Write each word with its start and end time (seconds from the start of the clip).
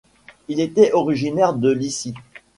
Il 0.47 0.59
était 0.61 0.91
originaire 0.93 1.53
de 1.53 1.69
Lycie. 1.69 2.15